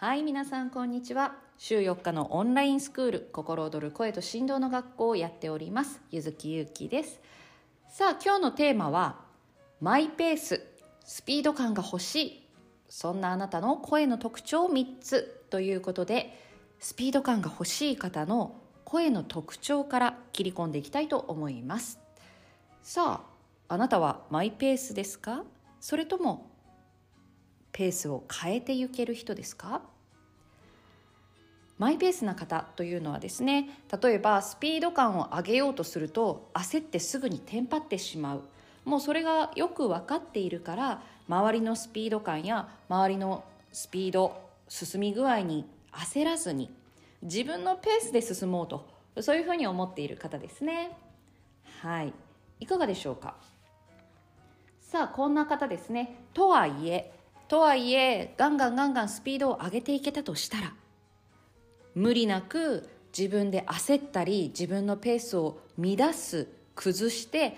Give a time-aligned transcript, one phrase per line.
[0.00, 1.34] はい皆さんこんにちは。
[1.58, 7.20] 週4日のオンラインスクール心躍る声と振動の学校をやっておりますゆずきゆうきです。
[7.90, 9.20] さあ今日のテーマは
[9.78, 10.64] マイペース
[11.04, 12.48] スピード感が欲しい
[12.88, 16.34] そんなあなたの声の特徴3つということで
[16.78, 18.56] スピード感が欲しい方の
[18.86, 22.00] 声の特徴から切り込んでいきたいと思います。
[22.82, 23.20] さ
[23.68, 25.44] ああなたはマイペースですか？
[25.78, 26.49] それとも
[27.80, 29.80] ペースを変えていける人ですか？
[31.78, 33.70] マイペースな方というのはですね
[34.02, 38.42] 例えばスピード感を上げようとすると焦ってすぐにテンパってしまう。
[38.84, 44.38] もうそれがよく分かっているから周りのスピード感や周りのスピード
[44.68, 46.70] 進み具合に焦らずに
[47.22, 48.86] 自分のペースで進もうと
[49.22, 50.98] そういうふうに思っている方ですね。
[51.80, 52.12] はい。
[52.60, 53.36] いかがでしょうか？
[54.82, 56.16] さあこんな方ですね。
[56.34, 57.14] とはいえ
[57.50, 60.72] とはいえガンガンガンガンスピードを上げていけたとしたら
[61.96, 67.56] 無理なく自分で焦ったり自分のペースを乱す崩して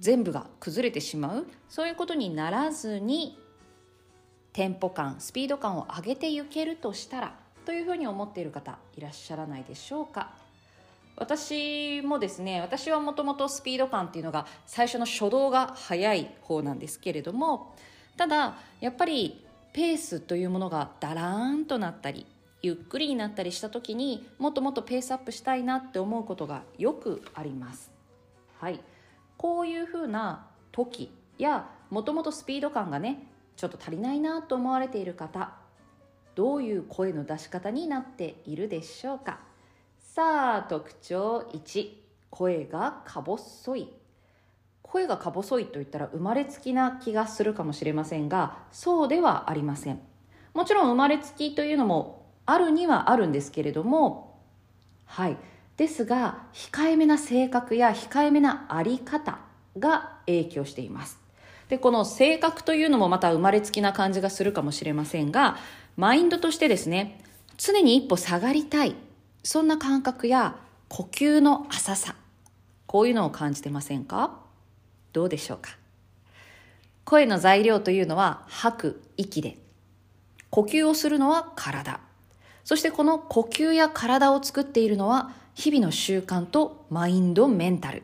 [0.00, 3.38] 全部が崩れてしまうそういうことにならずに
[4.52, 10.32] テンポ感スピード感を上げていけるとしたらというふうに思っている方いらっしゃらないでしょうか。
[11.16, 17.76] 私もですね私はもともとスピード感っていうのが最初の初動が速い方なんですけれども
[18.16, 22.26] ただやっぱりペースというものがダラーンとなったり
[22.62, 27.90] ゆっくりになったりした時にもっともっとペースアップしたいなって思うことがよくあります。
[28.58, 28.80] はい。
[29.36, 33.26] こういうふうな時やもともとスピード感がね
[33.56, 35.52] ちょっと足りないなと思われている方
[36.34, 39.40] どういう声の出し方になっているでしょうか。
[39.98, 41.90] さあ特徴1
[42.30, 43.88] 声がか細い。
[44.94, 49.98] 声がか細いと言ったら生まれつきな気がするかもしれませんがそうではありません。
[50.54, 54.38] もちろん生まれつきというのもあるにはあるんですけれども
[55.04, 55.36] はい。
[55.76, 59.40] ですが控えめな性格や控えめなあり方
[59.76, 61.18] が影響しています。
[61.68, 65.56] でこの性格というのもまた生まれつきな感じがするかもしれませんが
[65.96, 67.20] マインドとしてですね
[67.56, 68.94] 常に一歩下がりたい。
[69.42, 70.54] そんな感覚や
[70.88, 72.14] 呼吸の浅さ
[72.86, 74.43] こういうのを感じてませんか？
[75.14, 75.70] どうでしょうか？
[77.04, 79.56] 声の材料というのは吐く息で。
[80.50, 82.00] 呼吸をするのは体。
[82.64, 88.02] そしてこの呼吸や体を作っているのは日々の習慣とマインドメンタル。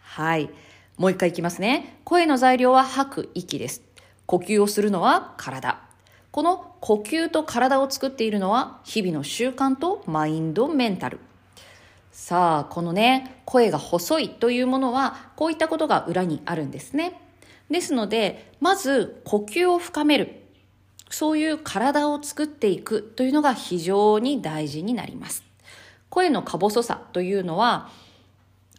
[0.00, 0.50] はい。
[0.96, 2.00] もう一回いきますね。
[2.04, 3.82] 声の材料は吐く息です。
[4.26, 5.80] 呼吸をするのは体。
[6.30, 11.20] この呼吸と体を作っているのは日々の習慣とマインドメンタル。
[12.20, 17.22] さあこのね声が細いというものはこういったことが裏にあるんですね。
[17.70, 20.42] ですのでまず呼吸を深める。
[21.08, 25.42] そういう体を作っていくというのが非常に大事になります。
[26.10, 27.88] 声のか細さというのは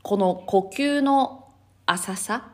[0.04, 1.48] この呼吸の
[1.88, 2.50] 浅さ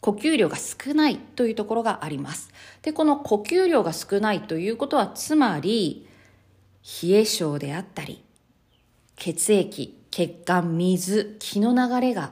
[0.00, 2.52] 呼吸量が少ないというところがあります。
[2.82, 6.06] でこの呼吸量が少ないということはつまり
[7.02, 8.22] 冷え性であったり
[9.26, 12.30] 血液血管水気の流れが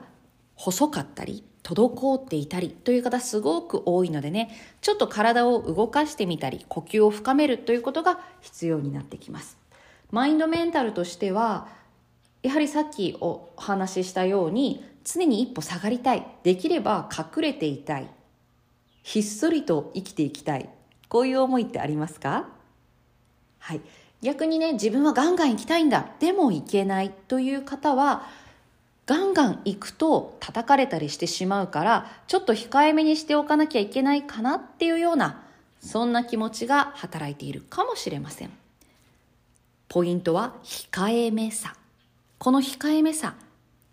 [0.55, 9.57] 細かったり滞っていたりという方すごく多いのでねちょっと体を動かしてみたり呼吸を深めるということが必要になってきます。
[10.09, 11.67] マインドメンタルとしては
[12.43, 18.09] やはりさっきお話ししたように常に一歩下がりたいできれば隠れていたい
[19.03, 20.69] ひっそりと生きていきたい
[21.09, 22.47] こういう思いってありますか？
[23.59, 23.81] はい。
[24.25, 26.07] 逆にね自分はガンガン行きたいんだ。
[26.19, 28.23] でも行けないという方は
[29.05, 35.43] ガンガン行くと叩かれたりしてしまうからちょっと控えめにしておかなきゃいけないかなっていうような
[35.79, 38.49] そんな気持ちが働いているかもしれません。
[39.89, 41.75] ポイントは控えめさ。
[42.39, 43.35] この控えめさ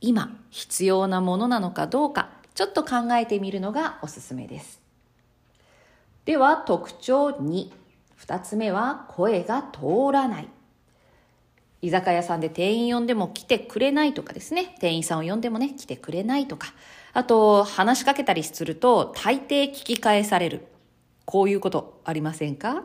[0.01, 4.81] 今必要なものなのかどうかちょっと考えてみるのがおすすめです。
[6.25, 7.82] では特徴2
[8.27, 10.49] 2つ目は声が通らない
[11.81, 14.77] 居酒屋さんで店員呼んでも来てくれないとかですね。
[14.79, 16.73] 店員さんを呼んでもね、来てくれないとか。
[17.13, 20.69] あと、話しかけたりすると、大抵聞き返される。
[21.25, 22.85] こういうことありませんか？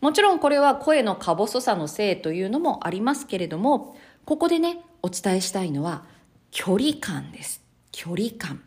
[0.00, 3.94] もちろんこれは声のか細さのせいというのもありますけれども、
[4.24, 6.06] ここでね、お伝えしたいのは、
[6.50, 7.60] 距離感です。
[7.92, 8.62] 距離感。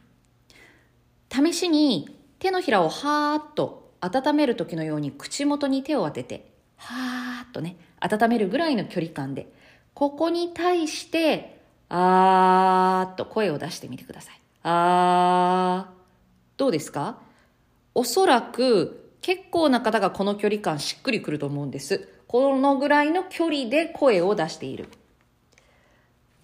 [1.34, 9.48] 試しに手のひらをはーっと温める時のように口元に手を当てて、はーっとね、温めるぐらいの距離感で、
[9.94, 14.42] ここに対して、あーっと声を出してみてください。
[14.64, 16.02] あー。
[16.58, 17.18] どうですか？
[17.96, 22.08] おそらく結構な方がこの距離感しっくりくると思うんです。
[22.28, 24.88] このぐらいの距離で声を出している。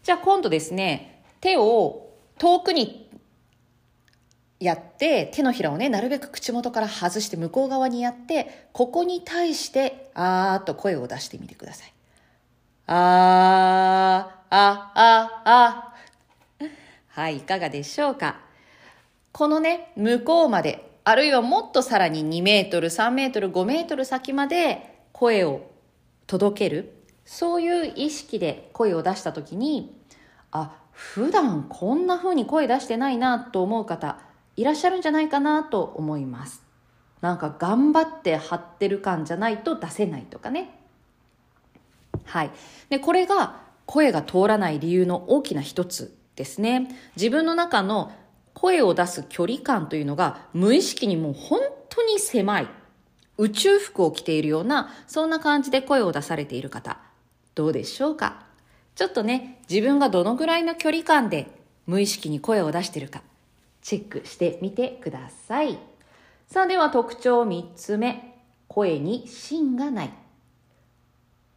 [0.04, 3.07] じゃあ今度ですね、手を遠くに
[4.60, 11.94] やって、手のひらをね、なるべく口元から外して向こう側にやって、ここに対して、あーっと声を出してみてください。
[12.88, 15.94] あー、あ、あ、あ。
[17.10, 18.40] はい、いかがでしょうか？
[19.32, 25.70] このね、向こうまで、あるいはもっとさらに2メートル、3メートル、5メートル先まで声を
[26.26, 26.94] 届ける。
[27.26, 30.02] そういう意識で声を出したときに、
[30.52, 34.18] あ、普段こんな風に声出してないなと思う方、
[34.58, 36.64] いらっしゃるんじゃないかなと思います。
[37.22, 40.78] なんか頑張って張ってる感じゃないと出せないとかね。
[42.26, 42.52] はい。
[42.90, 46.90] で、これが声が通らない理由の大きな一つですね。
[47.16, 48.12] 自分の中の
[48.54, 52.68] 声を出す距離感というのが無意識にもう本当に狭い。
[53.38, 56.98] 宇宙服を着ているような、そんな感じで声を出されている方、
[57.54, 58.44] どうでしょうか？
[58.96, 61.48] ちょっとね、自分がどのぐらいの距離感で
[61.86, 63.22] 無意識に声を出しているか、
[63.88, 65.80] チェックしてみてください。
[66.46, 68.36] さあでは特徴3つ目。
[68.68, 70.14] 声に芯がない。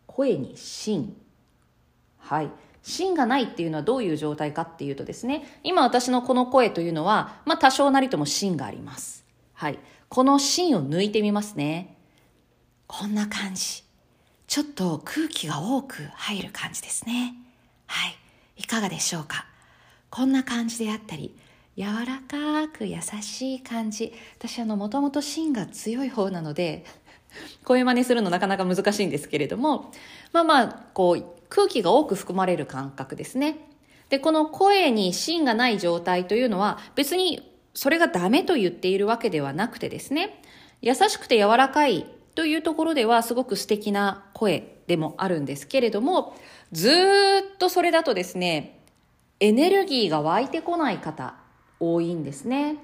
[0.06, 1.16] 声に芯。
[2.18, 2.50] はい。
[2.84, 9.24] 芯がないっていうのはどういう状態かっていうとですね、今私のこの声というのは、まあ多少なりとも芯があります。
[9.52, 9.80] はい。
[10.08, 11.96] この芯を抜いてみますね。
[12.86, 13.82] こんな感じ。
[14.46, 17.34] ちょっと空気が多く入る感じですね。
[17.86, 18.14] はい。
[18.56, 19.46] いかがでしょうか
[20.10, 21.34] こんな感じであったり、
[21.76, 24.12] 柔らかく優しい感じ。
[24.38, 26.84] 私あのもともと芯が強い方なので
[27.64, 29.92] 声真似するのなかなか難しいんですけれども
[30.32, 33.68] まあまあこう空気が多く含まれる感覚ですね。
[34.08, 40.42] でこの声に芯がない状態というのは別にそれがダメと言っているわけではなくてですね
[40.82, 46.36] 優しくて柔らかいというところではすごく素敵な声でもあるんですけれども
[46.72, 48.80] ずっとそれだとですね
[49.38, 51.34] エネルギーが湧いてこない方
[51.80, 52.76] 多いんですね。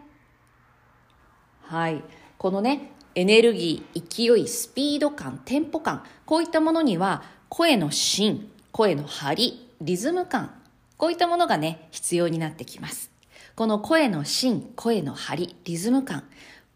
[1.62, 2.02] はい。
[2.38, 10.62] このね、エネルギー、勢い、スピード感、テンポ感、こういったものには声の芯、声の張り、リズム感、
[10.96, 13.10] こういったものがね、必要になってきます。
[13.54, 16.24] この声の芯、声の張り、リズム感、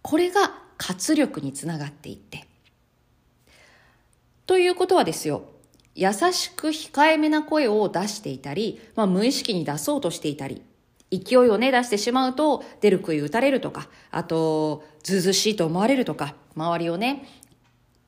[0.02, 2.46] これが活力につながっていって。
[4.46, 5.44] ということはですよ、
[5.94, 10.62] 優しく控えめな声を出していたり、まあ、無意識に出そうとしていたり、
[11.11, 17.27] 勢いをね、出してしまうと、出る杭打たれるとか、あと、ずうずしいと思われるとか、周りをね、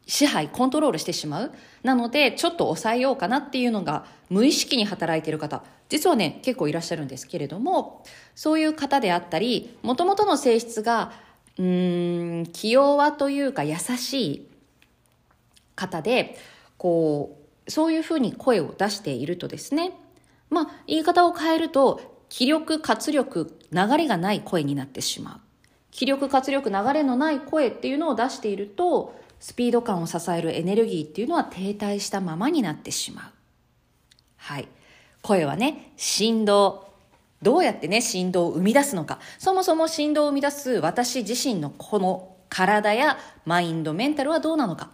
[0.06, 1.52] 支配、コントロールしてしまう。
[1.82, 8.04] なので、ちょっと抑えようかなっていうのが、無意識に働いている方、実はね、結構いらっしゃるんですけれども、
[8.34, 11.12] そういう方であったり、もともとの性質が、
[11.58, 14.48] うーん、気弱というか優しい
[15.74, 16.36] 方で、
[16.78, 19.92] こう、そういうふうに声を出しているとですね、
[20.50, 25.40] まあ、言い方を変えると、気力、活力、流れがない声になってしまう。
[25.90, 33.24] 気力、活力、流れのない声っていうのを出していると、スピード感を支えるエネルギーっていうのは停滞したままになってしまう。
[34.38, 34.68] はい。
[35.20, 36.88] 声はね、振動。
[37.42, 39.18] どうやってね、振動を生み出すのか。
[39.38, 44.88] そもそも振動を生み出す私自身のこの体やマインド、メンタルはどうなのか。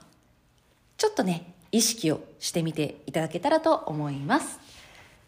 [0.96, 4.58] ちょっとね、意識をしてみていただけたらと思います。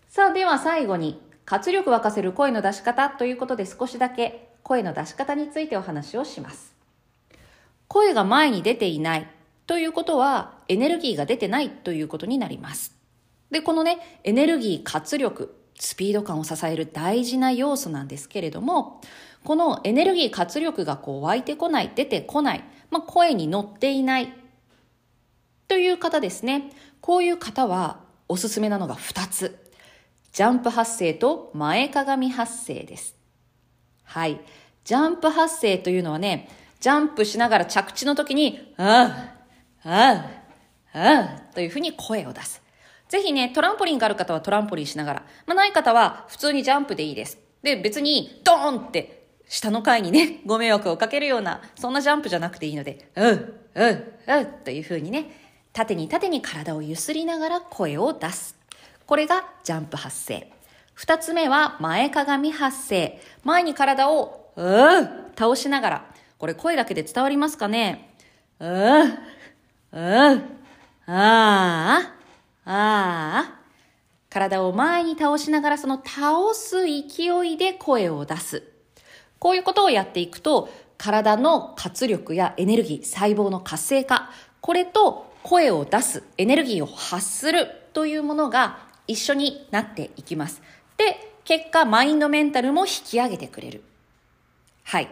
[0.08, 6.76] さあ、では最後に活力沸かせる声の出し方ということで少しだけ声の出し方についてお話をします。
[7.88, 9.26] 声が前に出ていない
[9.66, 12.94] ということはエネルギーが出てないということになります。
[13.50, 19.00] で、このね、エネルギー、活力、スピード感を支える大事な要素なんですけれども、
[19.42, 24.32] このエネルギー、活力がこう湧いてこない、出てこない、まあ、声に乗っていない
[25.66, 26.70] という方ですね。
[27.00, 29.69] こういう方はおすすめなのが2つ。
[30.32, 33.16] ジャンプ発声と前かがみ発声です。
[34.04, 34.40] はい。
[34.84, 36.48] ジャンプ発声というのはね、
[36.80, 39.34] ジャンプしながら着地の時に、あ
[39.84, 40.30] あ、あ
[40.92, 42.62] あ、ああ、というふうに声を出す。
[43.08, 47.38] ぜひね、トランポリンがある方はトランポリンしながら、まあ、ない方は普通にジャンプでいいです。
[47.62, 55.26] で、別にドーンって下の階にね、ご迷惑をかけるような、そんなジャンプじゃなくていいので、うん、うん、うん、というふうにね、
[55.72, 58.59] 縦に縦に体をゆすりながら声を出す。
[59.10, 60.46] これがジャンプ発声。
[60.94, 63.20] 二つ目は前かがみ発声。
[63.42, 66.04] 前に体を、うー倒しながら。
[66.38, 68.14] これ声だけで伝わりますかね？
[68.60, 70.44] うー、うー、
[71.06, 74.32] あー、あー。
[74.32, 78.62] 体を前に倒しながらその倒す勢いで声を出す。
[79.40, 90.62] こういうことをやっていくと、体の活力やエネルギー、細胞の活性化、これと声を出す、エネルギーを発するというものが一緒になっていきます。
[90.96, 93.82] で、結果、マインドメンタルも引き上げてくれる。
[94.84, 95.08] はい。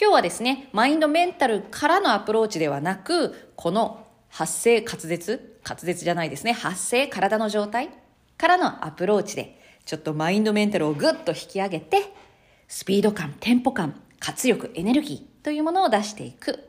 [0.00, 7.90] 今日はですね、マインドメンタルからのアプローチではなく、この発生滑舌、滑舌じゃないですね、発生体の状態
[8.38, 12.12] からのアプローチで、ちょっとマインドメンタルをぐっと引き上げて、
[12.68, 16.68] スピード感、テンポ感、活力、エネルギーというものを出していく。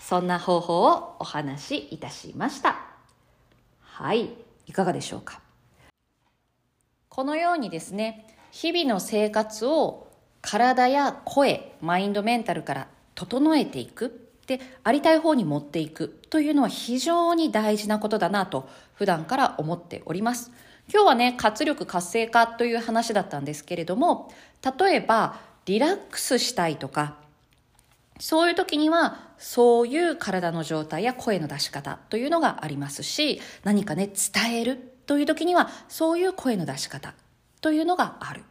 [0.00, 2.78] そんな方法をお話しいたしました。
[3.82, 4.30] はい、
[4.66, 5.40] いかがでしょうか？
[7.16, 10.08] このようにですね、日々の生活を
[10.42, 14.28] 体や声、マインドメンタルから整えていく。
[14.46, 20.52] で、ありたい方に持っていくというのは非常に大事なことだなと普段から思っております。
[20.92, 24.30] 今日はね、活力活性化という話だったんですけれども、
[24.78, 27.14] 例えばリラックスしたいとか、
[28.20, 37.14] そういう時には、そういう体の状態や声の出し方というのがありますし、何かね、伝えるという時には、そういう声の出し方
[37.60, 38.42] というのがある。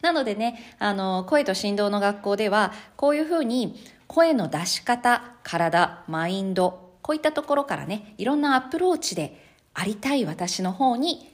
[0.00, 9.44] なのでね、あの、声と振動の学校では、こういうふうに声の出し方、体、マインド、こういったところからね、いろんなアプローチで、
[9.74, 11.30] ありたい私の方に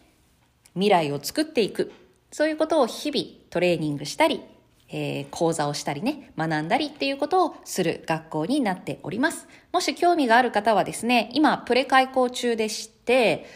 [0.75, 1.93] 未来を作っていく。
[2.33, 4.41] そういうことを日々トレーニングしたり、
[4.89, 9.47] えー、講座をしたりね、学んだりっていうことをする学校になっております。
[9.73, 13.47] もし興味がある方はですね、今プレ開講中でして、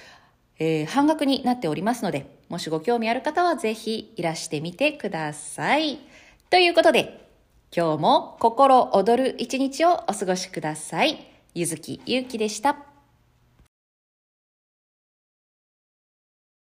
[0.59, 5.99] えー、半額になっておりますので、もしご興味ある方はぜひいらしてみてください。
[6.51, 7.27] ということで、
[7.77, 11.19] 今日も心躍る一日をお過ごしください。
[11.55, 12.86] ゆずきゆうきでした。